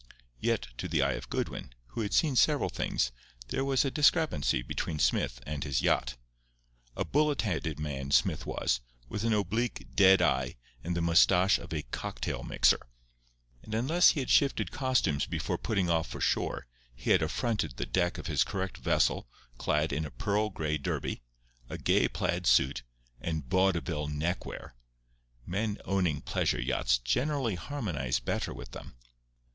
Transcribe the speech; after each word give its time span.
Yet 0.39 0.65
to 0.79 0.87
the 0.87 1.03
eye 1.03 1.11
of 1.11 1.29
Goodwin, 1.29 1.73
who 1.89 2.01
had 2.01 2.11
seen 2.11 2.35
several 2.35 2.69
things, 2.71 3.11
there 3.49 3.63
was 3.63 3.85
a 3.85 3.91
discrepancy 3.91 4.63
between 4.63 4.97
Smith 4.97 5.39
and 5.45 5.63
his 5.63 5.83
yacht. 5.83 6.15
A 6.97 7.05
bullet 7.05 7.43
headed 7.43 7.79
man 7.79 8.09
Smith 8.09 8.47
was, 8.47 8.79
with 9.07 9.23
an 9.23 9.31
oblique, 9.31 9.89
dead 9.95 10.19
eye 10.19 10.55
and 10.83 10.97
the 10.97 11.03
moustache 11.03 11.59
of 11.59 11.71
a 11.71 11.83
cocktail 11.83 12.41
mixer. 12.41 12.79
And 13.61 13.75
unless 13.75 14.09
he 14.13 14.21
had 14.21 14.31
shifted 14.31 14.71
costumes 14.71 15.27
before 15.27 15.59
putting 15.59 15.87
off 15.87 16.09
for 16.09 16.19
shore 16.19 16.65
he 16.95 17.11
had 17.11 17.21
affronted 17.21 17.77
the 17.77 17.85
deck 17.85 18.17
of 18.17 18.25
his 18.25 18.43
correct 18.43 18.77
vessel 18.77 19.29
clad 19.59 19.93
in 19.93 20.03
a 20.03 20.09
pearl 20.09 20.49
gray 20.49 20.79
derby, 20.79 21.21
a 21.69 21.77
gay 21.77 22.07
plaid 22.07 22.47
suit 22.47 22.81
and 23.19 23.45
vaudeville 23.47 24.07
neckwear. 24.07 24.73
Men 25.45 25.77
owning 25.85 26.21
pleasure 26.21 26.59
yachts 26.59 26.97
generally 26.97 27.53
harmonize 27.53 28.19
better 28.19 28.51
with 28.51 28.71
them. 28.71 28.95